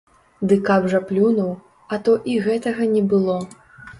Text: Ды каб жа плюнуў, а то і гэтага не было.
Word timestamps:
Ды 0.51 0.55
каб 0.67 0.87
жа 0.93 1.01
плюнуў, 1.09 1.51
а 1.95 1.99
то 2.07 2.15
і 2.31 2.37
гэтага 2.47 2.87
не 2.97 3.03
было. 3.15 3.37